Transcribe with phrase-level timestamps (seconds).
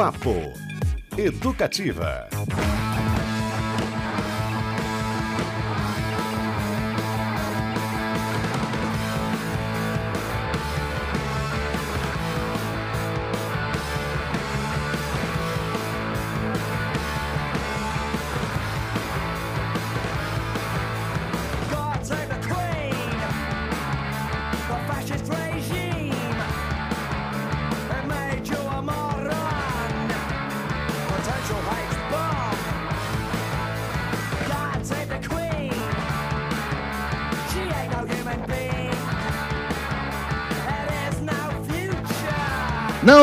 [0.00, 0.54] Papo
[1.18, 2.26] Educativa.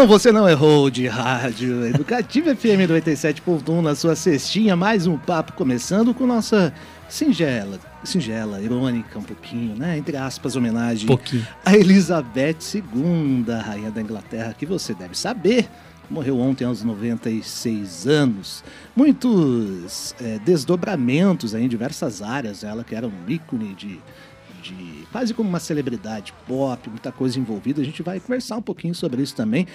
[0.08, 1.86] Você não errou de rádio.
[1.86, 4.74] Educativa FM 97.1 na sua cestinha.
[4.74, 6.74] Mais um papo começando com nossa
[7.10, 9.98] singela, singela, irônica um pouquinho, né?
[9.98, 11.46] Entre aspas, homenagem Pouquinho.
[11.66, 15.68] a Elizabeth II, rainha da Inglaterra, que você deve saber.
[16.10, 18.64] Morreu ontem aos 96 anos.
[18.96, 22.64] Muitos eh, desdobramentos aí em diversas áreas.
[22.64, 24.00] Ela que era um ícone de,
[24.64, 27.82] de quase como uma celebridade pop, muita coisa envolvida.
[27.82, 29.68] A gente vai conversar um pouquinho sobre isso também.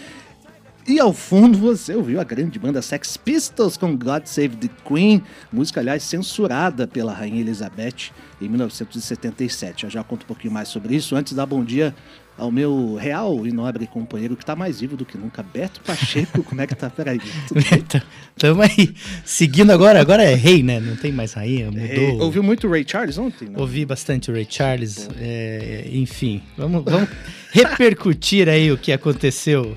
[0.87, 5.23] E ao fundo você ouviu a grande banda Sex Pistols com God Save the Queen,
[5.53, 9.85] música, aliás, censurada pela Rainha Elizabeth em 1977.
[9.85, 11.15] Eu já conto um pouquinho mais sobre isso.
[11.15, 11.95] Antes, dar bom dia
[12.37, 16.43] ao meu real e nobre companheiro que tá mais vivo do que nunca, Beto Pacheco.
[16.43, 16.91] Como é que tá?
[16.91, 17.21] Peraí.
[17.47, 17.85] Tudo bem?
[18.37, 18.93] Tamo aí.
[19.25, 20.81] Seguindo agora, agora é rei, né?
[20.81, 21.85] Não tem mais rainha, mudou.
[21.85, 23.49] É, ouviu muito Ray Charles ontem?
[23.49, 23.61] Não?
[23.61, 26.43] Ouvi bastante o Ray Charles, é, enfim.
[26.57, 27.09] Vamos, vamos
[27.53, 29.77] repercutir aí o que aconteceu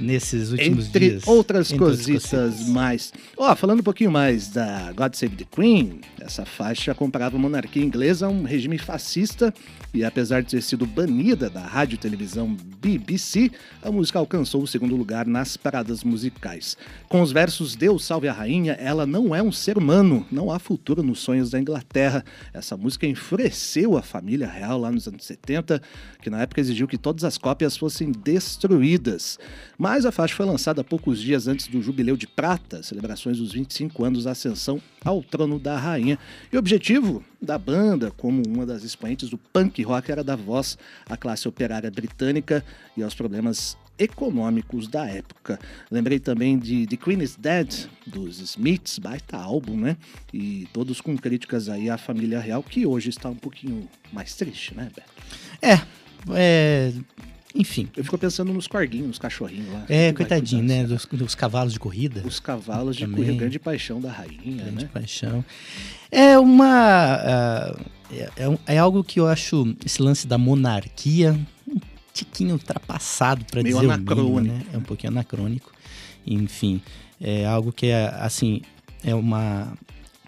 [0.00, 1.26] nesses últimos Entre dias.
[1.26, 3.12] outras Entre outras cositas mais.
[3.36, 7.82] Ó, falando um pouquinho mais da God Save the Queen, essa faixa comparava a monarquia
[7.82, 9.52] inglesa a um regime fascista
[9.92, 13.50] e apesar de ter sido banida da rádio e televisão BBC,
[13.82, 16.76] a música alcançou o segundo lugar nas paradas musicais.
[17.08, 20.58] Com os versos Deus salve a rainha, ela não é um ser humano, não há
[20.60, 22.24] futuro nos sonhos da Inglaterra.
[22.54, 25.82] Essa música enfureceu a família real lá nos anos 70,
[26.22, 29.38] que na época exigiu que todas as cópias fossem destruídas.
[29.76, 34.04] Mas a faixa foi lançada poucos dias antes do Jubileu de Prata, celebrações dos 25
[34.04, 36.16] anos da ascensão ao trono da rainha.
[36.52, 40.78] E o objetivo da banda, como uma das expoentes do punk rock, era dar voz
[41.06, 42.64] à classe operária britânica
[42.96, 45.58] e aos problemas econômicos da época.
[45.90, 49.96] Lembrei também de The Queen is Dead, dos Smiths, baita álbum, né?
[50.32, 54.72] E todos com críticas aí à família real, que hoje está um pouquinho mais triste,
[54.72, 55.10] né, Beto?
[55.60, 55.80] É,
[56.36, 56.92] é,
[57.54, 57.88] enfim.
[57.96, 59.84] Eu fico pensando nos corguinhos, nos cachorrinhos lá.
[59.88, 60.84] É, coitadinho, né?
[60.84, 62.22] Dos, dos cavalos de corrida.
[62.24, 63.16] Os cavalos de Também.
[63.16, 64.90] corrida, grande paixão da rainha, Grande né?
[64.92, 65.44] paixão.
[66.10, 66.66] É uma.
[66.66, 67.76] ah,
[68.12, 71.38] é, é é algo que eu acho esse lance da monarquia
[71.68, 71.78] um
[72.12, 74.54] tiquinho ultrapassado, para dizer o mínimo, anacrônico.
[74.54, 74.62] né?
[74.72, 75.72] É um pouquinho anacrônico.
[76.26, 76.80] Enfim,
[77.20, 78.62] é algo que é assim.
[79.04, 79.72] É uma.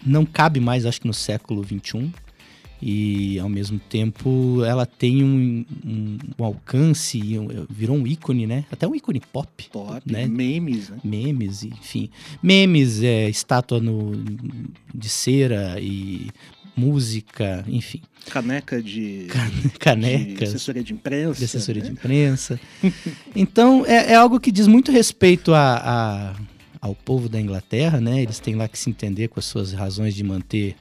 [0.05, 2.11] Não cabe mais, acho que no século XXI.
[2.85, 8.65] E ao mesmo tempo ela tem um, um- um alcance, um- virou um ícone, né?
[8.69, 9.69] Até um ícone pop.
[9.71, 10.25] Pop, né?
[10.27, 10.97] memes, né?
[11.03, 12.09] memes, enfim.
[12.41, 14.11] Memes, é, estátua no,
[14.93, 16.27] de cera e
[16.75, 18.01] música, enfim.
[18.29, 21.39] Caneca de, de Canecas, assessoria de imprensa.
[21.39, 21.89] de assessoria né?
[21.89, 22.59] de imprensa.
[23.35, 26.35] Então, é, é algo que diz muito respeito a, a-
[26.81, 28.21] ao povo da Inglaterra, né?
[28.21, 30.75] Eles têm lá que se entender com as suas razões de manter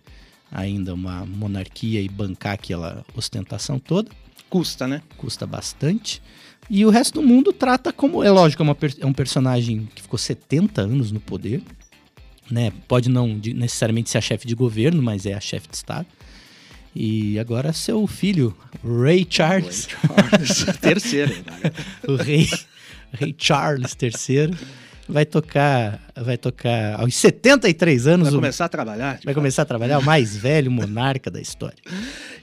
[0.53, 4.11] ainda uma monarquia e bancar aquela ostentação toda.
[4.51, 5.03] Custa, né?
[5.17, 6.23] custa bastante.
[6.71, 8.23] E o resto do mundo trata como.
[8.23, 11.63] É lógico, é, uma é um personagem que ficou 70 anos no poder.
[12.51, 12.71] Né?
[12.87, 16.07] Pode não de- necessariamente ser a chefe de governo, mas é a chefe de Estado.
[16.95, 19.89] E agora seu filho, Ray Charles,
[20.45, 20.65] Charles.
[20.79, 21.35] Terceiro.
[21.35, 21.73] né?
[22.07, 22.47] o rei,
[23.13, 24.55] rei Charles III,
[25.09, 28.29] vai tocar, vai tocar aos 73 anos.
[28.29, 29.21] Vai o- começar a trabalhar.
[29.25, 31.77] vai começar a trabalhar o mais velho monarca da história.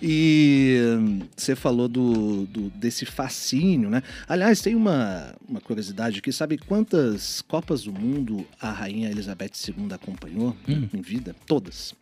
[0.02, 4.02] E hum, você falou do, do- desse fascínio, né?
[4.28, 6.32] Aliás, tem uma, uma curiosidade aqui.
[6.32, 10.88] Sabe quantas Copas do Mundo a Rainha Elizabeth II acompanhou Hum.
[10.94, 11.36] em vida?
[11.46, 11.94] Todas.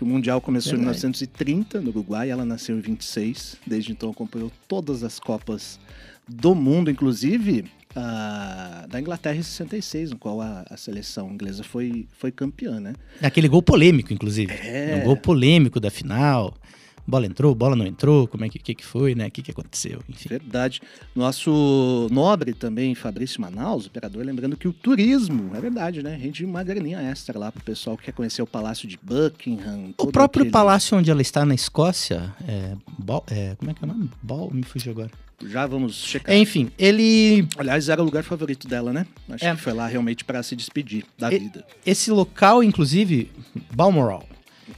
[0.00, 0.98] O Mundial começou em Verdade.
[1.06, 3.56] 1930 no Uruguai, ela nasceu em 26.
[3.66, 5.80] Desde então acompanhou todas as Copas
[6.28, 7.64] do Mundo, inclusive
[7.96, 12.92] a da Inglaterra em 66, no qual a, a seleção inglesa foi, foi campeã, né?
[13.22, 14.52] Aquele gol polêmico, inclusive.
[14.52, 14.98] É.
[15.00, 16.54] Um gol polêmico da final.
[17.08, 19.28] Bola entrou, bola não entrou, como é que, que, que foi, né?
[19.28, 20.00] O que, que aconteceu?
[20.08, 20.28] Enfim.
[20.28, 20.80] Verdade.
[21.14, 26.16] Nosso nobre também, Fabrício Manaus, operador, lembrando que o turismo, é verdade, né?
[26.16, 29.94] Rende uma graninha extra lá pro pessoal que quer conhecer o Palácio de Buckingham.
[29.98, 32.74] O próprio aquele- palácio onde ela está na Escócia, é,
[33.28, 34.10] é, como é que é o nome?
[34.20, 35.10] Bal, me fugiu agora.
[35.44, 36.34] Já vamos checar.
[36.34, 37.46] Enfim, ele.
[37.58, 39.06] Aliás, era o lugar favorito dela, né?
[39.28, 39.54] Acho É.
[39.54, 41.64] que foi lá realmente para se despedir da E- vida.
[41.84, 43.30] Esse local, inclusive,
[43.74, 44.26] Balmoral,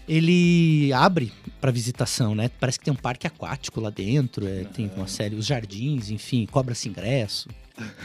[0.09, 2.51] ele abre para visitação, né?
[2.61, 6.47] Parece que tem um parque aquático lá dentro, é, tem uma série, os jardins, enfim,
[6.47, 7.49] cobra-se ingresso.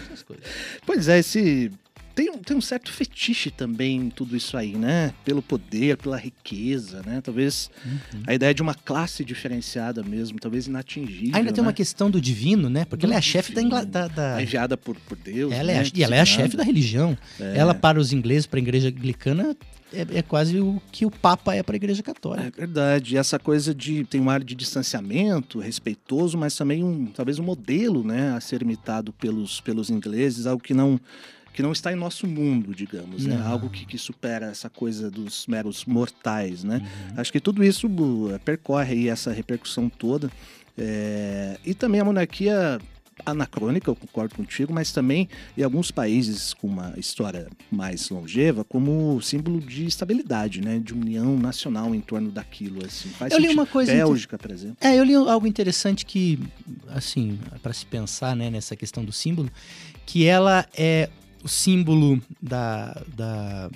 [0.06, 0.46] Essas coisas.
[0.86, 1.72] Pois é, esse.
[2.16, 5.14] Tem um, tem um certo fetiche também em tudo isso aí, né?
[5.26, 7.22] Pelo poder, pela riqueza, né?
[7.22, 8.22] Talvez Uhum.
[8.28, 11.36] a ideia de uma classe diferenciada mesmo, talvez inatingível.
[11.36, 11.68] Ainda tem né?
[11.68, 12.86] uma questão do divino, né?
[12.86, 13.84] Porque ela é a chefe da.
[13.84, 15.52] Da, da- enviada por, por Deus.
[15.52, 15.82] ela é né?
[15.82, 17.18] a, e ela é a chefe da religião.
[17.40, 17.58] É.
[17.58, 19.56] Ela, para os ingleses, para a igreja anglicana,
[19.92, 22.52] é, é quase o que o Papa é para a igreja É católica.
[22.56, 23.16] verdade.
[23.16, 24.04] E essa coisa de.
[24.06, 27.08] Tem um ar de distanciamento, respeitoso, mas também um.
[27.08, 28.34] Talvez um modelo, né?
[28.36, 31.00] A ser imitado pelos, pelos ingleses, algo que não.
[31.54, 33.42] Que não está em nosso mundo, digamos, né?
[33.46, 36.78] Algo que, que supera essa coisa dos meros mortais, né?
[36.78, 37.22] Uhum.
[37.22, 37.88] Acho que tudo isso
[38.44, 40.32] percorre aí essa repercussão toda.
[40.78, 42.80] É, E também a monarquia
[43.26, 49.22] anacrônica, eu concordo contigo, mas também em alguns países com uma história mais longeva, como
[49.22, 50.80] símbolo de estabilidade, né?
[50.80, 53.10] De união nacional em torno daquilo, assim.
[53.10, 53.60] Faz Eu li sentido.
[53.60, 54.78] uma coisa Bélgica, por exemplo.
[54.82, 56.40] É, eu li algo interessante que,
[56.90, 59.50] assim, para se pensar né, nessa questão do símbolo,
[60.06, 61.10] que ela é
[61.44, 63.70] o símbolo da, da.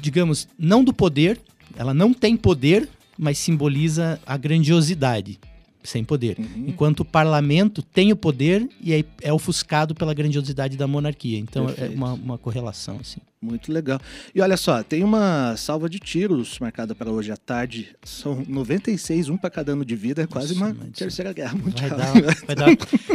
[0.00, 1.40] Digamos, não do poder,
[1.76, 5.40] ela não tem poder, mas simboliza a grandiosidade,
[5.82, 6.38] sem poder.
[6.38, 6.66] Uhum.
[6.68, 11.38] Enquanto o parlamento tem o poder e é, é ofuscado pela grandiosidade da monarquia.
[11.38, 11.94] Então é Perfeito.
[11.94, 13.20] uma, uma correlação, assim.
[13.40, 14.00] Muito legal.
[14.34, 17.94] E olha só, tem uma salva de tiros marcada para hoje à tarde.
[18.02, 20.22] São 96, um para cada ano de vida.
[20.22, 21.90] É quase Nossa, uma terceira guerra Vai mundial.
[21.90, 22.66] dar, vai, dar,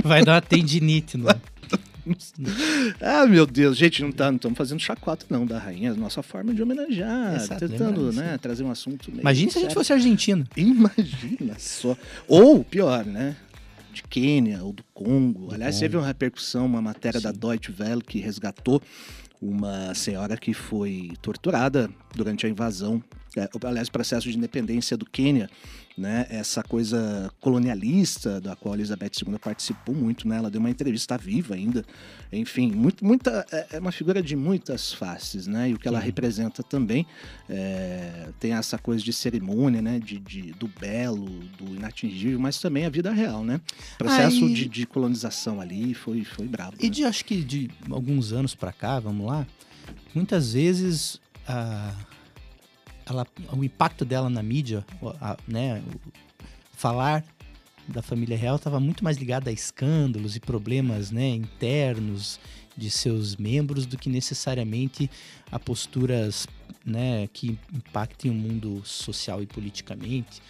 [0.04, 1.18] vai dar uma tendinite
[2.06, 2.16] no,
[3.02, 6.54] Ah, meu Deus, gente, não tá, não estamos fazendo chacota não da rainha, nossa forma
[6.54, 9.94] de homenagear, Exato, tentando, lembra, né, trazer um assunto meio Imagina se a gente fosse
[9.94, 10.46] argentino.
[10.56, 11.98] Imagina só.
[12.28, 13.36] Ou pior, né?
[13.94, 15.48] De Quênia ou do Congo.
[15.48, 15.82] Do Aliás, Congo.
[15.86, 17.40] teve uma repercussão, uma matéria da Sim.
[17.40, 18.82] Deutsche Welle que resgatou
[19.42, 23.04] uma senhora que foi torturada durante a invasão,
[23.36, 25.50] é, aliás, o processo de independência do Quênia,
[25.98, 26.26] né?
[26.30, 30.38] Essa coisa colonialista da qual Elizabeth II participou muito, né?
[30.38, 31.84] Ela deu uma entrevista viva ainda.
[32.32, 35.70] Enfim, muito, muita, é é uma figura de muitas faces, né?
[35.70, 36.06] E o que ela Sim.
[36.06, 37.06] representa também
[37.50, 40.00] é, tem essa coisa de cerimônia, né?
[40.00, 41.26] De, de- do belo,
[41.58, 43.60] do inatingível, mas também a vida real, né?
[43.96, 46.76] O processo Ah, e- de, de colonização ali foi, foi bravo.
[46.80, 46.90] E né?
[46.90, 49.46] de acho que de alguns anos pra cá, vamos lá,
[50.16, 51.94] muitas vezes a,
[53.12, 54.86] ela, o impacto dela na mídia,
[55.22, 55.82] a- né,
[56.74, 57.24] falar
[57.88, 62.40] da família real estava muito mais ligado a escândalos e problemas né, internos
[62.78, 65.10] de seus membros do que necessariamente
[65.52, 66.48] a posturas
[66.86, 70.42] né, que impactem o mundo social e politicamente.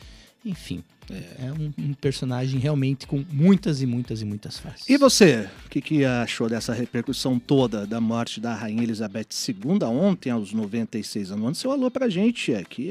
[0.44, 4.90] Enfim, é, um, um personagem realmente com muitas e muitas e muitas faces.
[4.90, 9.84] E você, o que, que achou dessa repercussão toda da morte da Rainha Elizabeth II
[9.84, 11.44] ontem, aos 96 anos?
[11.44, 12.90] Manda seu alô pra gente, aqui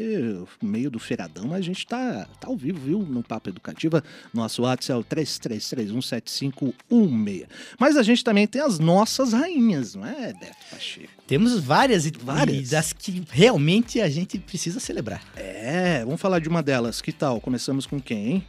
[0.60, 4.04] no meio do feiradão, mas a gente tá, tá ao vivo, viu, no Papo Educativa.
[4.34, 7.46] Nosso WhatsApp é o 33317516.
[7.78, 11.19] Mas a gente também tem as nossas rainhas, não é, Beto Pacheco?
[11.30, 12.58] Temos várias e Várias.
[12.58, 15.22] e das que realmente a gente precisa celebrar.
[15.36, 17.00] É, vamos falar de uma delas.
[17.00, 17.40] Que tal?
[17.40, 18.46] Começamos com quem, hein?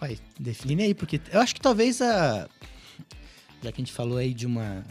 [0.00, 2.48] Vai, define aí, porque eu acho que talvez a.
[3.62, 4.84] Já que a gente falou aí de uma.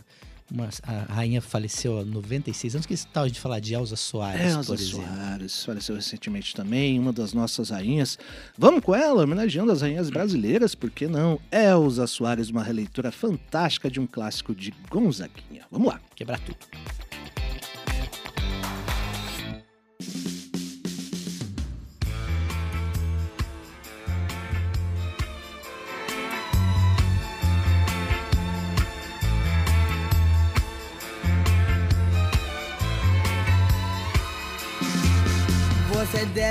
[0.49, 4.53] uma a rainha faleceu há 96 anos, que tal a gente falar de Elza Soares,
[4.53, 5.05] Elza por exemplo?
[5.05, 8.17] Soares faleceu recentemente também, uma das nossas rainhas.
[8.57, 11.41] Vamos com ela, homenageando as rainhas brasileiras, por que não?
[11.51, 15.65] Elza Soares, uma releitura fantástica de um clássico de Gonzaguinha.
[15.69, 15.99] Vamos lá.
[16.15, 16.57] Quebrar tudo.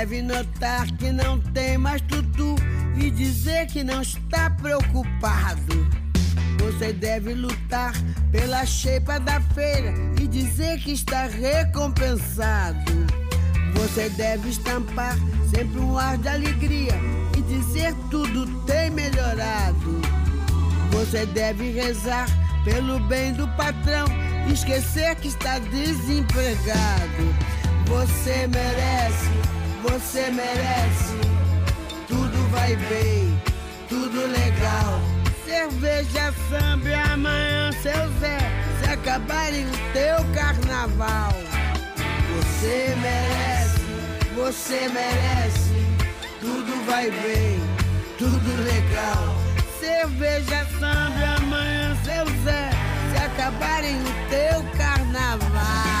[0.01, 2.55] Deve notar que não tem mais tudo
[2.97, 5.87] e dizer que não está preocupado.
[6.57, 7.93] Você deve lutar
[8.31, 12.91] pela cheipa da feira e dizer que está recompensado.
[13.75, 15.15] Você deve estampar
[15.53, 16.95] sempre um ar de alegria
[17.37, 20.01] e dizer tudo tem melhorado.
[20.93, 22.25] Você deve rezar
[22.65, 24.07] pelo bem do patrão,
[24.51, 27.35] esquecer que está desempregado.
[27.85, 31.15] Você merece, você merece.
[32.07, 33.41] Tudo vai bem,
[33.89, 35.01] tudo legal.
[35.45, 38.37] Cerveja, samba amanhã, seu Zé,
[38.79, 41.33] se acabarem o teu carnaval.
[42.35, 43.81] Você merece,
[44.35, 45.71] você merece.
[46.39, 47.59] Tudo vai bem,
[48.17, 49.35] tudo legal.
[49.79, 52.69] cerveja, samba amanhã seu Zé,
[53.11, 56.00] se acabarem o teu carnaval.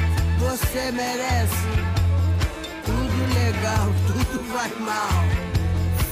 [0.41, 1.67] você merece.
[2.83, 5.23] Tudo legal, tudo vai mal.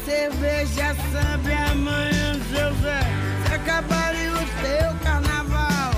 [0.05, 2.33] Cerveja, samba e amanhã,
[2.81, 3.01] Zé,
[3.45, 5.93] se acabarem o teu carnaval.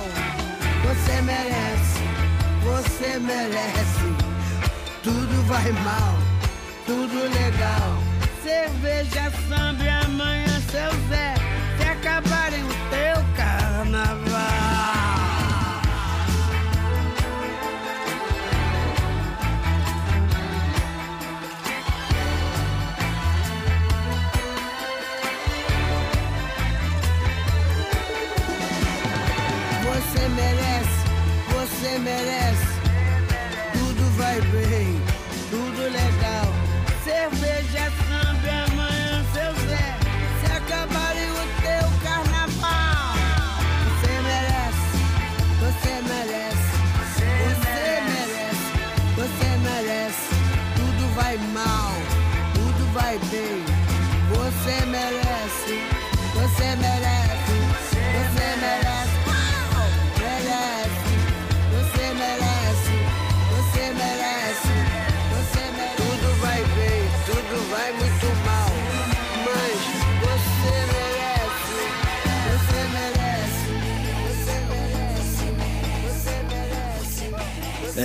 [0.83, 1.99] Você merece,
[2.63, 4.31] você merece.
[5.03, 6.15] Tudo vai mal,
[6.85, 7.97] tudo legal.
[8.43, 11.35] Cerveja, samba e amanhã, seu Zé,
[11.77, 14.30] se acabarem o teu carnaval.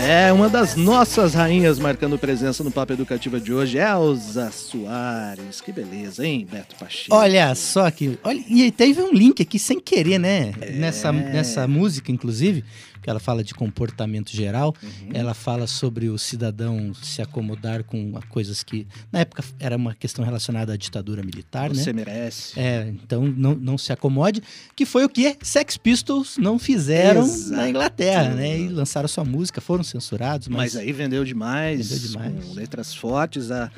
[0.08, 5.60] É, uma das nossas rainhas marcando presença no Papo Educativa de hoje, Elza Soares.
[5.60, 7.12] Que beleza, hein, Beto Pacheco?
[7.12, 8.16] Olha só que.
[8.22, 10.54] Olha, e teve um link aqui sem querer, né?
[10.60, 10.70] É.
[10.70, 12.64] Nessa, nessa música, inclusive,
[13.06, 14.75] que ela fala de comportamento geral.
[14.82, 15.10] Uhum.
[15.14, 20.25] Ela fala sobre o cidadão se acomodar com coisas que, na época, era uma questão
[20.25, 22.04] relacionada à ditadura militar, Você né?
[22.04, 22.58] merece.
[22.58, 24.42] É, então não, não se acomode,
[24.75, 27.52] que foi o que Sex Pistols não fizeram Exato.
[27.54, 28.58] na Inglaterra, né?
[28.58, 32.44] E lançaram sua música, foram censurados, mas, Mas aí vendeu demais, Vendeu demais.
[32.44, 33.70] com letras fortes, a,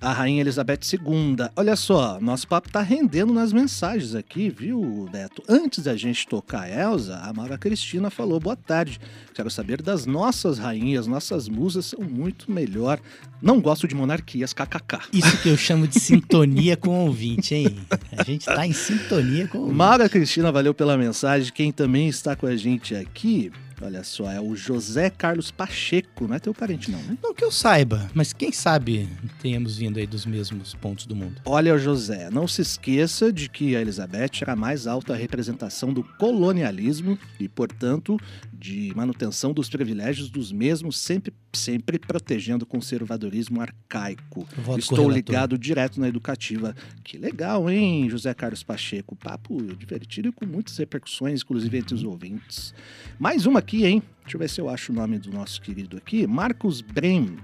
[0.00, 1.36] a Rainha Elizabeth II.
[1.56, 5.42] Olha só, nosso papo tá rendendo nas mensagens aqui, viu, Beto?
[5.48, 9.00] Antes da gente tocar a Elsa, a Mara Cristina falou, boa tarde,
[9.34, 13.00] quero saber das nossas rainhas, nossas musas são muito melhor.
[13.42, 14.98] Não gosto de monarquias, kkk.
[15.12, 17.76] isso que eu chamo de sintonia com o ouvinte, hein?
[18.16, 19.76] A gente tá em sintonia com o ouvinte.
[19.76, 21.52] Mara Cristina, valeu pela mensagem.
[21.52, 26.26] Quem também está com a gente aqui, olha só, é o José Carlos Pacheco.
[26.26, 27.16] Não é teu parente, não, né?
[27.22, 29.08] Não que eu saiba, mas quem sabe
[29.40, 31.40] tenhamos vindo aí dos mesmos pontos do mundo.
[31.44, 36.02] Olha, José, não se esqueça de que a Elizabeth era a mais alta representação do
[36.02, 38.18] colonialismo e, portanto,
[38.58, 44.46] de manutenção dos privilégios dos mesmos, sempre, sempre protegendo o conservadorismo arcaico.
[44.56, 46.74] Voto Estou ligado direto na educativa.
[47.04, 49.14] Que legal, hein, José Carlos Pacheco?
[49.14, 52.74] Papo divertido e com muitas repercussões, inclusive entre os ouvintes.
[53.18, 54.02] Mais uma aqui, hein?
[54.22, 56.26] Deixa eu ver se eu acho o nome do nosso querido aqui.
[56.26, 57.38] Marcos Brem.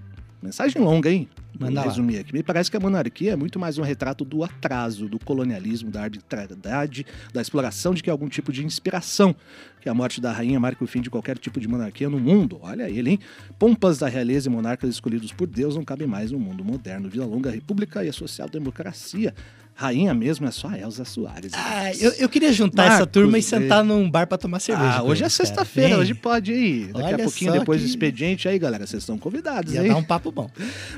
[0.45, 1.27] Mensagem longa, hein?
[1.59, 1.83] Manda Vou lá.
[1.85, 2.31] resumir aqui.
[2.35, 6.03] Me parece que a monarquia é muito mais um retrato do atraso, do colonialismo, da
[6.03, 9.35] arbitrariedade, da exploração de que algum tipo de inspiração.
[9.81, 12.59] Que a morte da rainha marca o fim de qualquer tipo de monarquia no mundo.
[12.61, 13.19] Olha ele, hein?
[13.59, 17.09] Pompas da realeza e monarcas escolhidos por Deus não cabem mais no mundo moderno.
[17.09, 19.35] Vida longa, república e a social-democracia.
[19.76, 21.50] Rainha mesmo é só a Elza Soares.
[21.52, 24.99] Ah, eu, eu queria juntar essa Marcos, turma e sentar num bar pra tomar cerveja.
[24.99, 26.87] Ah, hoje é sexta-feira, hoje pode ir.
[26.93, 29.88] Daqui Olha a pouquinho, depois do que- expediente, aí, galera, vocês estão convidados, Ia hein?
[29.88, 30.49] dar um papo bom.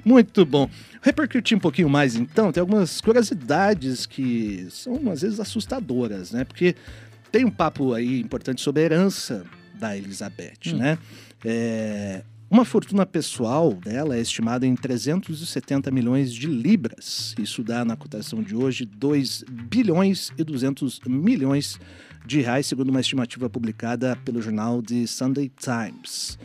[0.05, 0.69] Muito bom.
[1.01, 6.45] Repercutir um pouquinho mais, então, tem algumas curiosidades que são, às vezes, assustadoras, né?
[6.45, 6.75] Porque
[7.33, 10.77] tem um papo aí importante sobre a herança da Elizabeth, Hum.
[10.77, 10.99] né?
[11.45, 17.35] É, Uma fortuna pessoal dela é estimada em 370 milhões de libras.
[17.39, 21.81] Isso dá, na cotação de hoje, 2 bilhões e 200 milhões
[22.25, 26.39] de reais, segundo uma estimativa publicada pelo jornal The Sunday Times.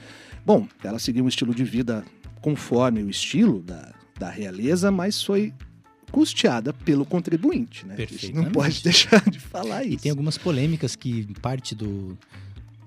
[0.44, 2.04] Bom, ela seguiu um estilo de vida
[2.42, 5.54] conforme o estilo da, da realeza, mas foi
[6.12, 7.96] custeada pelo contribuinte, né?
[7.96, 10.04] A gente não pode deixar de falar E isso.
[10.04, 12.18] tem algumas polêmicas que parte do,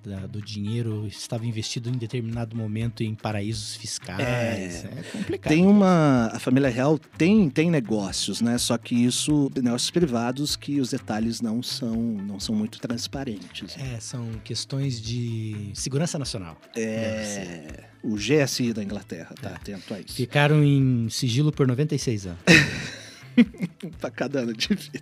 [0.05, 4.21] da- do dinheiro estava investido em determinado momento em paraísos fiscais.
[4.21, 4.91] É.
[4.99, 5.51] É, complicado.
[5.53, 6.31] Tem uma.
[6.33, 8.59] A família real tem, tem negócios, né?
[8.59, 9.51] Só que isso.
[9.57, 13.77] Negócios privados que os detalhes não são, não são muito transparentes.
[13.79, 16.61] É, são questões de segurança nacional.
[16.77, 17.85] É.
[18.03, 19.55] O GSI da Inglaterra, tá É.
[19.55, 20.15] atento a isso.
[20.15, 22.39] Ficaram em sigilo por 96 anos.
[24.01, 25.01] pra cada ano de vida.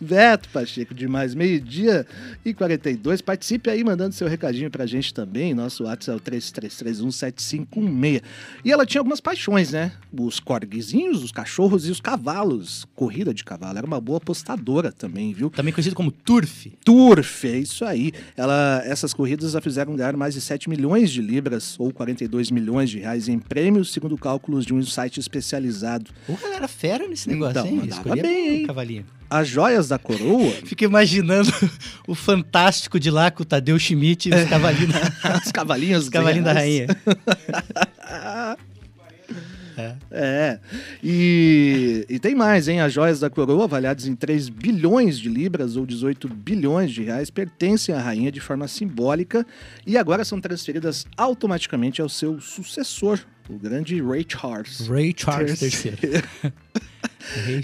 [0.00, 2.06] Beto Pacheco, de mais meio-dia
[2.44, 3.20] e 42.
[3.20, 5.54] Participe aí mandando seu recadinho pra gente também.
[5.54, 8.22] Nosso WhatsApp é o 33317516.
[8.64, 9.92] E ela tinha algumas paixões, né?
[10.12, 12.86] Os corguizinhos, os cachorros e os cavalos.
[12.94, 13.78] Corrida de cavalo.
[13.78, 15.50] Era uma boa apostadora também, viu?
[15.50, 16.72] Também conhecido como Turf.
[16.84, 18.12] Turf, é isso aí.
[18.36, 22.90] Ela, essas corridas a fizeram ganhar mais de 7 milhões de libras ou 42 milhões
[22.90, 26.10] de reais em prêmios, segundo cálculos de um site especializado.
[26.26, 26.66] Pô, ela era
[27.08, 27.82] nesse negócio, Então, hein?
[27.88, 28.66] Escolhia bem, hein?
[28.66, 29.04] cavalinho.
[29.30, 31.52] As joias da coroa Fico imaginando
[32.08, 34.94] o Fantástico de lá com o Tadeu Schmidt e os cavalinhos,
[35.44, 36.86] Os cavalinhos, os cavalinhos da rainha.
[39.78, 39.94] É.
[40.10, 40.60] É.
[41.02, 42.80] E, e tem mais, hein?
[42.80, 47.30] As joias da coroa, avaliadas em 3 bilhões de libras ou 18 bilhões de reais,
[47.30, 49.46] pertencem à rainha de forma simbólica
[49.86, 54.88] e agora são transferidas automaticamente ao seu sucessor, o grande Ray Charles.
[54.88, 55.62] Ray Charles.
[55.62, 55.92] III.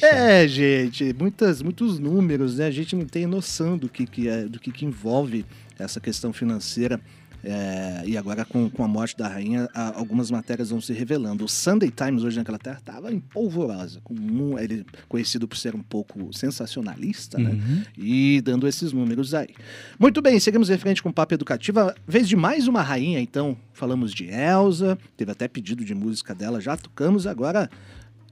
[0.03, 2.67] É, gente, muitas, muitos números, né?
[2.67, 5.45] A gente não tem noção do que, que, é, do que, que envolve
[5.79, 7.01] essa questão financeira.
[7.45, 11.45] É, e agora, com, com a morte da rainha, algumas matérias vão se revelando.
[11.45, 14.01] O Sunday Times, hoje na Inglaterra, estava em polvorosa.
[14.03, 17.51] Com um, ele conhecido por ser um pouco sensacionalista, né?
[17.51, 17.83] Uhum.
[17.99, 19.55] E dando esses números aí.
[19.99, 21.95] Muito bem, seguimos em frente com o Papo Educativa.
[22.09, 23.57] Vez de mais uma rainha, então.
[23.75, 27.27] Falamos de Elsa, teve até pedido de música dela, já tocamos.
[27.27, 27.69] Agora,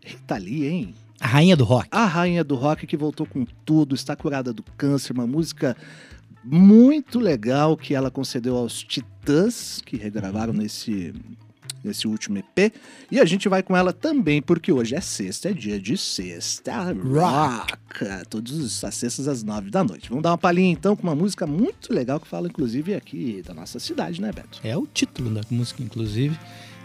[0.02, 0.95] Rita Lee, hein?
[1.21, 1.88] A rainha do rock.
[1.90, 5.76] A rainha do rock que voltou com tudo, está curada do câncer, uma música
[6.44, 11.14] muito legal que ela concedeu aos Titãs, que regravaram nesse,
[11.85, 12.72] nesse último EP.
[13.11, 16.92] E a gente vai com ela também, porque hoje é sexta, é dia de sexta
[16.92, 17.74] rock.
[18.28, 20.09] Todas as sextas às nove da noite.
[20.09, 23.55] Vamos dar uma palhinha então com uma música muito legal que fala, inclusive, aqui da
[23.55, 24.61] nossa cidade, né, Beto?
[24.64, 26.38] É o título da música, inclusive.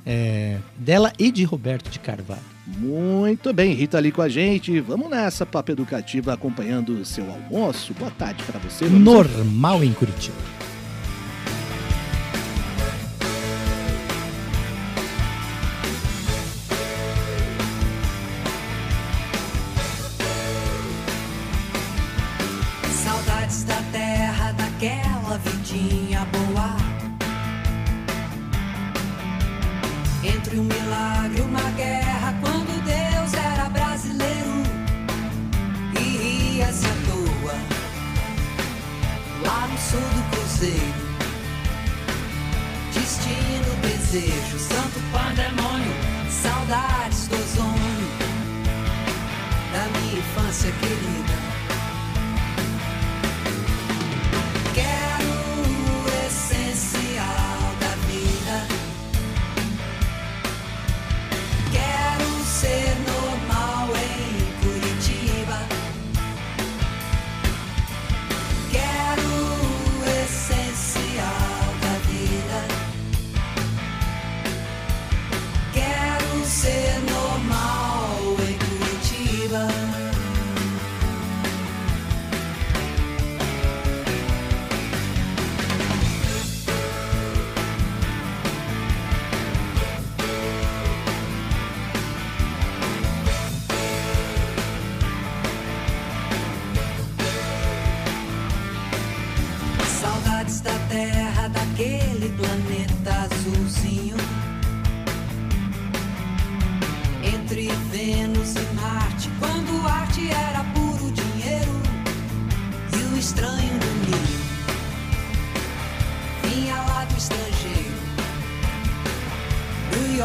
[0.09, 2.39] É, dela e de Roberto de Carvalho.
[2.65, 4.79] Muito bem, Rita ali com a gente.
[4.79, 7.93] Vamos nessa, Papo Educativa, acompanhando o seu almoço.
[7.93, 8.85] Boa tarde para você.
[8.85, 10.37] Normal em Curitiba.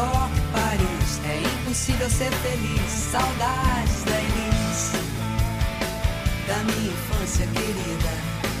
[0.01, 2.91] Paris, é impossível ser feliz.
[3.11, 4.91] Saudades da Elis,
[6.47, 8.52] da minha infância querida.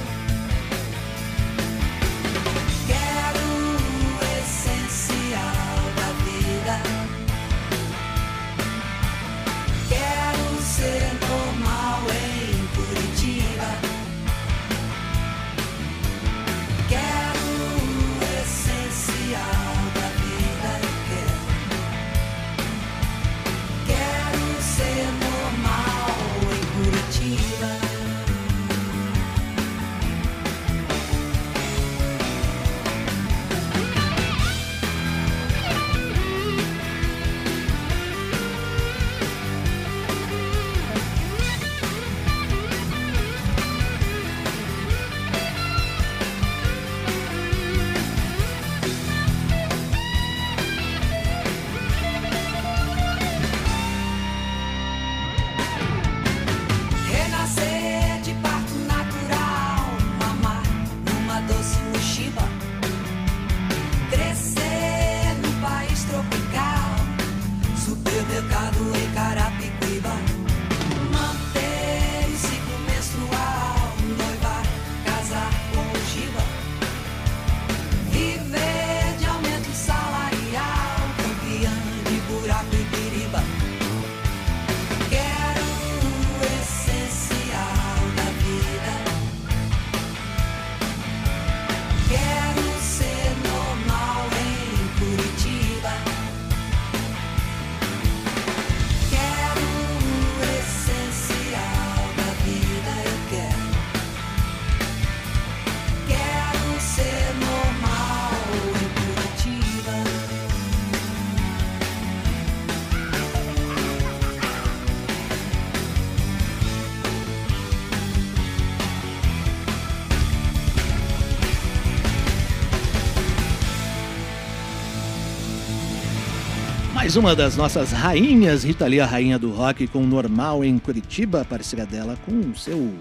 [127.13, 131.45] Mais uma das nossas rainhas, Rita Lee, a rainha do rock, com Normal em Curitiba,
[131.45, 132.91] parceria dela com seu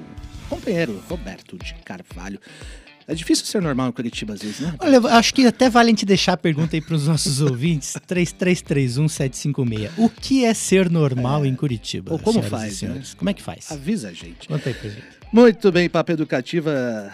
[0.51, 2.39] companheiro Roberto de Carvalho.
[3.09, 4.75] É difícil ser normal em Curitiba às vezes, né?
[4.81, 7.97] Olha, acho que até vale a gente deixar a pergunta aí para os nossos ouvintes.
[8.07, 9.93] 3331-756.
[9.97, 12.13] O que é ser normal em Curitiba?
[12.13, 13.13] Ou como faz, senhores?
[13.13, 13.17] né?
[13.17, 13.73] Como é que faz?
[13.73, 14.47] Avisa a gente.
[14.47, 15.07] Conta aí pra gente.
[15.33, 17.11] Muito bem, Papo Educativa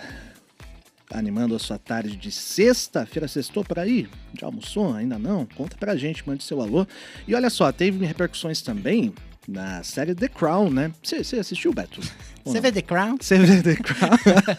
[1.12, 3.29] animando a sua tarde de sexta-feira.
[3.29, 4.09] Sextou por aí?
[4.38, 4.94] Já almoçou?
[4.94, 5.47] Ainda não?
[5.47, 6.87] Conta pra gente, mande seu alô.
[7.27, 9.12] E olha só, teve repercussões também
[9.49, 10.92] na série The Crown, né?
[11.03, 12.03] Você assistiu, Beto?
[12.44, 13.16] Você vê The Crown?
[13.18, 14.11] Você vê The Crown?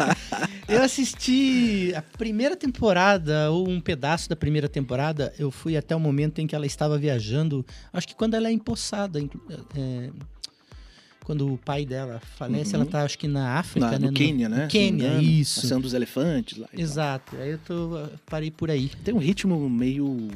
[0.67, 5.33] Eu assisti a primeira temporada, ou um pedaço da primeira temporada.
[5.37, 7.65] Eu fui até o momento em que ela estava viajando.
[7.93, 9.19] Acho que quando ela é empossada.
[9.19, 10.09] é,
[11.29, 12.81] quando o pai dela falece, Uhum.
[12.81, 14.07] ela tá, acho que na África, Na- né?
[14.07, 14.63] no Quênia, né?
[14.63, 15.61] No Quênia, engano, isso.
[15.61, 16.65] Passeando dos elefantes lá.
[16.73, 16.81] e tal.
[16.83, 17.35] Exato.
[17.37, 18.89] Aí eu tô, parei por aí.
[19.03, 20.27] Tem um ritmo meio.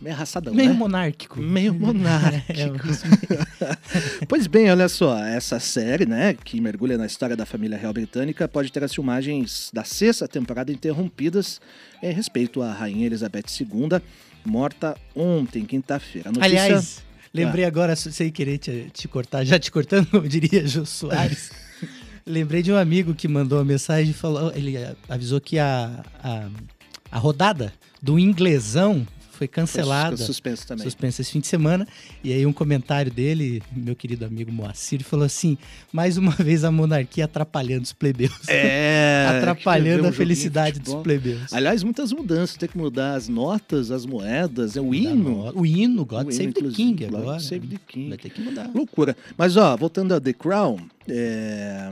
[0.00, 0.74] meio arrastadão, Meio né?
[0.74, 1.38] monárquico.
[1.38, 2.58] Meio monárquico.
[2.58, 2.74] É, eu-
[4.26, 8.48] Pois bem, olha só, essa série, né, que mergulha na história da família real britânica,
[8.48, 11.60] pode ter as filmagens da sexta temporada interrompidas
[12.02, 14.00] em respeito à rainha Elizabeth II,
[14.46, 16.30] morta ontem, quinta-feira.
[16.32, 20.84] Notícia- Aliás, lembrei agora, sem querer te, te cortar, já te cortando, como diria Jô
[20.84, 21.50] Soares.
[22.26, 24.76] lembrei de um amigo que mandou uma mensagem e falou, ele
[25.08, 26.48] avisou que a, a,
[27.10, 29.06] a rodada do inglesão
[29.42, 30.16] foi cancelada.
[30.16, 30.84] Ficou suspenso também.
[30.84, 31.86] Suspensa esse fim de semana.
[32.22, 35.56] E aí um comentário dele, meu querido amigo Moacir, falou assim:
[35.92, 38.48] mais uma vez a monarquia atrapalhando os plebeus.
[38.48, 41.52] É, atrapalhando um a felicidade de dos plebeus.
[41.52, 45.52] Aliás, muitas mudanças, tem que mudar as notas, as moedas, é o hino.
[45.52, 46.76] no- O hino, God O hino, Save the inclusive.
[46.76, 47.40] King God agora.
[47.40, 48.08] Save the King.
[48.10, 48.70] Vai ter que mudar.
[48.74, 49.16] Loucura.
[49.36, 50.78] Mas, ó, voltando a The Crown,
[51.08, 51.90] é...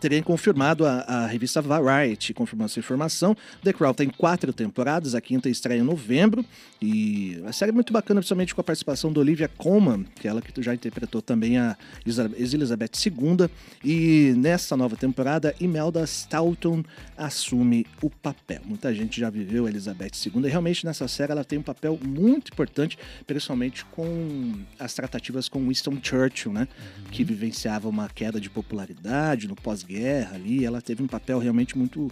[0.00, 3.36] teria confirmado a, a revista Variety, confirmou essa informação.
[3.62, 6.44] The Crown tem quatro temporadas, a quinta estreia em novembro.
[6.80, 10.30] E a série é muito bacana, principalmente com a participação da Olivia Colman, que é
[10.30, 13.50] ela que já interpretou também a Elizabeth II.
[13.84, 16.84] E nessa nova temporada, Imelda Staunton
[17.16, 18.60] assume o papel.
[18.64, 21.98] Muita gente já viveu a Elizabeth II e realmente nessa série ela tem um papel
[22.02, 26.68] muito importante, principalmente com as tratativas com Winston Churchill, né?
[27.10, 29.56] Que vivenciava uma queda de popularidade no
[29.88, 30.64] pós-guerra ali.
[30.64, 32.10] Ela teve um papel realmente muito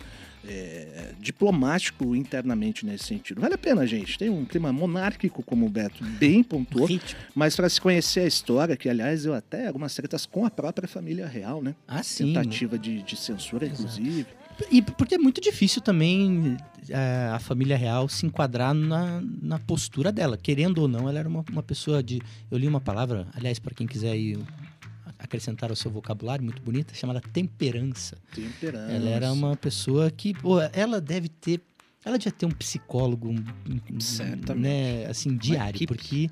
[0.49, 3.41] é, diplomático internamente nesse sentido.
[3.41, 4.19] Vale a pena, gente.
[4.19, 6.87] Tem um clima monárquico, como o Beto bem pontuou.
[6.87, 7.21] Ritmo.
[7.35, 10.89] Mas para se conhecer a história, que aliás eu até algumas tretas com a própria
[10.89, 11.75] família real, né?
[11.87, 12.33] Ah, sim.
[12.33, 13.83] Tentativa de, de censura, Exato.
[13.83, 14.27] inclusive.
[14.71, 16.57] E porque é muito difícil também
[16.89, 20.39] é, a família real se enquadrar na, na postura dela.
[20.39, 22.23] Querendo ou não, ela era uma, uma pessoa de.
[22.51, 24.39] Eu li uma palavra, aliás, para quem quiser aí
[25.27, 28.17] acrescentar ao seu vocabulário, muito bonita, chamada temperança.
[28.35, 28.93] Temperança.
[28.93, 31.61] Ela era uma pessoa que, pô, ela deve ter,
[32.05, 33.35] ela devia ter um psicólogo,
[33.99, 34.63] Certamente.
[34.63, 36.31] né, assim, diário, porque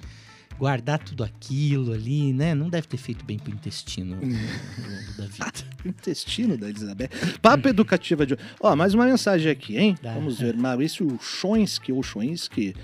[0.57, 5.26] guardar tudo aquilo ali, né, não deve ter feito bem pro intestino ao longo da
[5.26, 5.74] vida.
[5.85, 7.11] intestino da Elizabeth.
[7.42, 8.37] Papo educativa de.
[8.61, 9.96] Ó, mais uma mensagem aqui, hein?
[10.00, 10.14] Tá.
[10.14, 10.57] Vamos ver.
[10.57, 12.74] Maurício Schoinski ou Schoinski.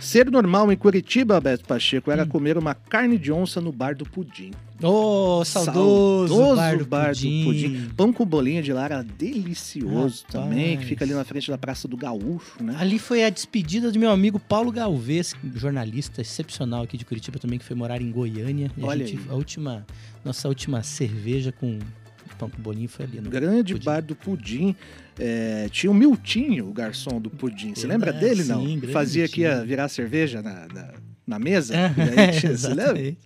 [0.00, 2.12] Ser normal em Curitiba, Beto Pacheco, Hum.
[2.14, 4.50] era comer uma carne de onça no bar do pudim.
[4.80, 7.88] Ô, saudoso, Saudoso bar do pudim.
[7.96, 10.24] Pão com bolinha de lá era delicioso Rapaz.
[10.30, 12.76] também, que fica ali na frente da Praça do Gaúcho, né?
[12.78, 17.58] Ali foi a despedida do meu amigo Paulo Galvez, jornalista excepcional aqui de Curitiba também,
[17.58, 18.70] que foi morar em Goiânia.
[18.76, 19.30] E a, Olha gente, aí.
[19.30, 19.86] a última,
[20.24, 21.78] nossa última cerveja com
[22.38, 23.84] pão com bolinho foi ali no Grande Pudim.
[23.84, 24.76] bar do pudim.
[25.18, 27.74] É, tinha o Miltinho, o garçom do pudim.
[27.74, 28.64] Você lembra Verdade, dele, não?
[28.64, 29.66] sim, grande Fazia que ia Miltinho.
[29.66, 30.92] virar cerveja na, na,
[31.28, 31.74] na mesa.
[31.76, 33.16] É, E aí tinha- você lembra?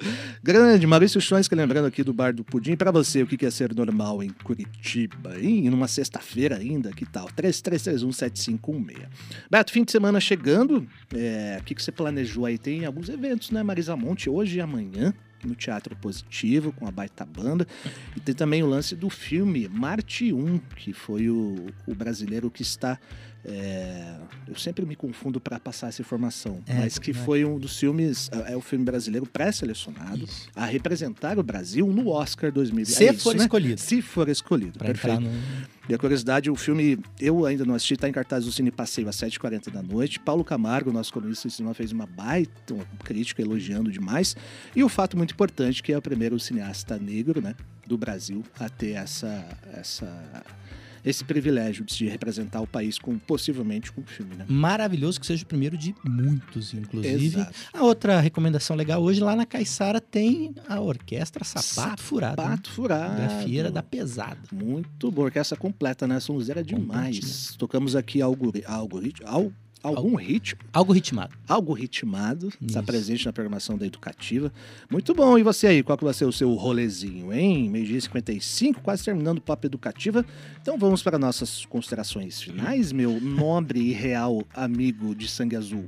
[0.43, 1.21] Grande, Maurício
[1.55, 2.75] lembrando aqui do Bar do Pudim.
[2.77, 5.38] Pra você, o que é ser normal em Curitiba?
[5.38, 7.29] E numa sexta-feira ainda, que tal?
[8.01, 9.07] 33317516.
[9.51, 10.87] Beto, fim de semana chegando.
[11.15, 12.59] É, o que que você planejou aí?
[12.59, 14.29] Tem alguns eventos, né, Marisa Monte?
[14.29, 17.67] Hoje e amanhã, no Teatro Positivo, com a baita banda.
[18.17, 22.62] E tem também o lance do filme Marte 1, que foi o, o brasileiro que
[22.62, 22.99] está...
[23.44, 27.78] é, eu sempre me confundo para passar essa informação, É, mas que foi um dos
[27.78, 32.94] filmes, é é o filme brasileiro pré-selecionado a representar o Brasil no Oscar 2020.
[32.96, 33.42] Se É isso, for né?
[33.42, 33.81] escolhido.
[33.81, 35.20] Se for escolhido, Pra perfeito.
[35.20, 35.31] no...
[35.88, 39.09] E a curiosidade, o filme, eu ainda não assisti, está em cartaz do Cine Passeio
[39.09, 40.20] às 7h40 da noite.
[40.20, 44.37] Paulo Camargo, nosso colunista de cinema, fez uma baita uma crítica elogiando demais.
[44.76, 48.68] E o fato muito importante que é o primeiro cineasta negro né, do Brasil a
[48.68, 50.44] ter essa, essa,
[51.05, 54.35] esse privilégio de representar o país com possivelmente com um filme.
[54.37, 54.45] Né?
[54.49, 57.25] Maravilhoso que seja o primeiro de muitos, inclusive.
[57.25, 57.53] Exato.
[57.73, 62.43] A outra recomendação legal hoje, lá na Caiçara, tem a orquestra Sapato, Furado.
[62.43, 62.49] né?
[62.49, 63.17] Pato furado.
[63.17, 64.38] Grafieira da pesada.
[64.53, 66.21] Muito boa, orquestra completa, né?
[66.21, 67.55] Sonzeira demais.
[67.59, 71.35] Tocamos aqui algori, algori, al, algum ritmo, Algo ritmado.
[71.49, 72.83] algo ritmado, está Isso.
[72.87, 74.53] presente na programação da Educativa.
[74.90, 75.37] Muito bom.
[75.38, 77.68] E você aí, qual que vai ser o seu rolezinho, hein?
[77.68, 80.25] Meio-dia e 55, quase terminando o Papo Educativa.
[80.61, 85.87] Então vamos para nossas considerações finais, meu nobre e real amigo de sangue azul.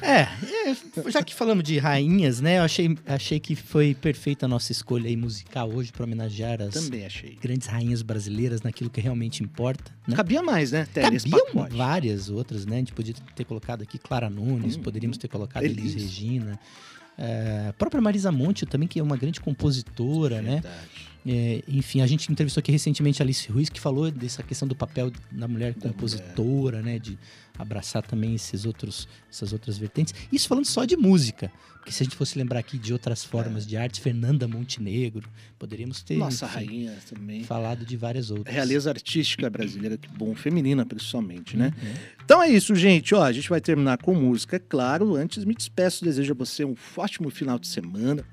[0.00, 2.58] É, é, já que falamos de rainhas, né?
[2.58, 6.74] Eu achei, achei que foi perfeita a nossa escolha aí musical hoje para homenagear as
[7.40, 9.92] grandes rainhas brasileiras naquilo que realmente importa.
[10.06, 10.16] Né?
[10.16, 12.76] Cabia mais, né, Cabiam várias outras, né?
[12.76, 15.94] A gente podia ter colocado aqui Clara Nunes, Hum, poderíamos ter colocado Elis.
[15.94, 16.58] Regina.
[17.16, 20.62] É, a própria Marisa Monte também, que é uma grande compositora, né?
[21.26, 24.74] É, enfim, a gente entrevistou aqui recentemente a Alice Ruiz, que falou dessa questão do
[24.76, 26.98] papel da mulher compositora, né?
[26.98, 27.18] De
[27.58, 30.14] abraçar também esses outros, essas outras vertentes.
[30.30, 31.50] Isso falando só de música.
[31.78, 36.02] Porque se a gente fosse lembrar aqui de outras formas de arte, Fernanda Montenegro, poderíamos
[36.02, 37.44] ter Nossa enfim, rainha também.
[37.44, 38.54] falado de várias outras.
[38.54, 41.74] Realeza artística brasileira, que bom, feminina principalmente, né?
[41.82, 41.92] Uhum.
[42.24, 43.14] Então é isso, gente.
[43.14, 45.14] Ó, a gente vai terminar com música, é claro.
[45.14, 48.24] Antes, me despeço, desejo a você um ótimo final de semana.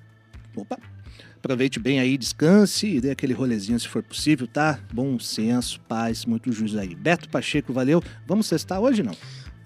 [0.56, 0.78] Opa!
[1.44, 4.80] Aproveite bem aí, descanse e dê aquele rolezinho se for possível, tá?
[4.94, 6.94] Bom senso, paz, muito juízo aí.
[6.94, 8.04] Beto Pacheco, valeu.
[8.28, 9.18] Vamos sextar hoje, não?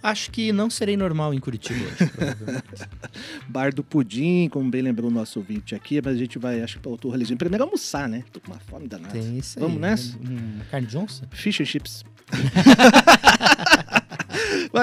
[0.02, 2.64] Acho que não serei normal em Curitiba hoje.
[3.50, 6.76] Bar do Pudim, como bem lembrou o nosso ouvinte aqui, mas a gente vai, acho
[6.76, 7.38] que para outro rolezinho.
[7.38, 8.24] Primeiro almoçar, né?
[8.32, 9.12] Tô com uma fome danada.
[9.12, 9.66] Tem isso aí.
[9.66, 10.18] Vamos nessa?
[10.18, 11.26] Um, carne Johnson?
[11.30, 12.06] Fish and chips.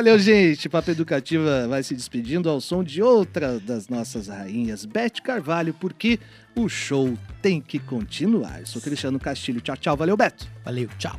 [0.02, 0.68] Valeu, gente.
[0.68, 6.18] Papo Educativa vai se despedindo ao som de outra das nossas rainhas, Beth Carvalho, porque
[6.56, 8.66] o show tem que continuar.
[8.66, 9.60] Sou Cristiano Castilho.
[9.60, 9.96] Tchau, tchau.
[9.96, 10.48] Valeu, Beto.
[10.64, 11.16] Valeu, tchau.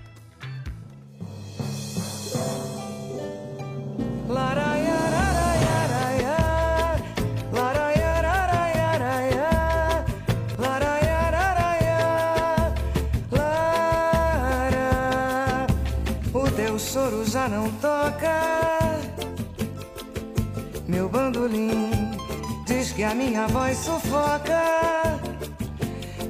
[16.33, 18.62] O teu choro já não toca.
[20.93, 21.89] Meu bandolim
[22.67, 25.19] diz que a minha voz sufoca.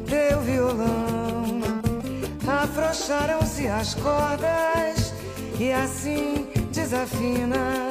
[0.08, 1.60] Teu violão
[2.48, 5.14] afrouxaram-se as cordas
[5.60, 7.90] e assim desafina.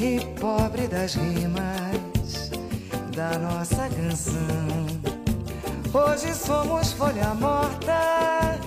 [0.00, 2.50] E pobre das rimas
[3.14, 4.86] da nossa canção.
[5.92, 8.58] Hoje somos folha morta,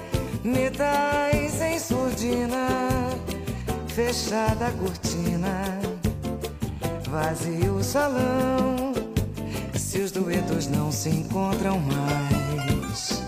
[0.43, 2.67] metais em surdina,
[3.87, 5.94] fechada a cortina,
[7.15, 8.93] vazio o salão.
[9.73, 13.23] Se os duetos não se encontram mais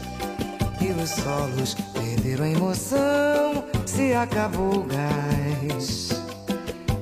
[0.82, 6.10] e os solos perderam a emoção, se acabou o gás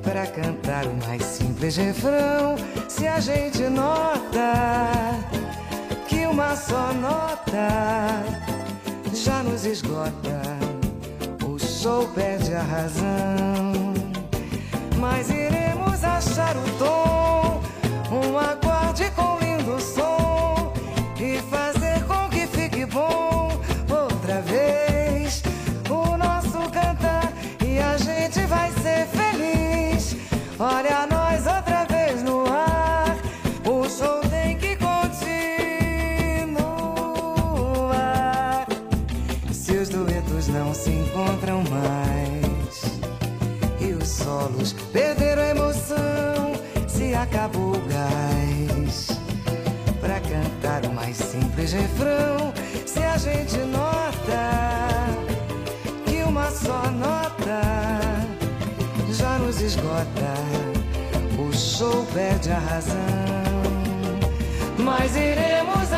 [0.03, 2.55] para cantar o mais simples refrão.
[2.87, 4.53] Se a gente nota
[6.07, 8.23] que uma só nota
[9.11, 10.39] já nos esgota,
[11.43, 13.73] o show perde a razão.
[14.99, 17.61] Mas iremos achar o tom,
[18.11, 20.73] um acorde com lindo som
[21.19, 23.51] e fazer com que fique bom
[23.89, 25.41] outra vez
[25.89, 27.31] o nosso cantar
[27.65, 30.17] e a gente vai ser feliz.
[30.59, 33.15] Olha nós outra vez no ar,
[33.65, 34.97] o show tem que continuar.
[39.51, 42.83] Se os duetos não se encontram mais
[43.79, 44.73] e os solos
[51.95, 52.53] refrão.
[52.85, 55.07] Se a gente nota
[56.05, 57.61] que uma só nota
[59.11, 60.33] já nos esgota,
[61.39, 62.95] o show perde a razão.
[64.77, 65.91] Mas iremos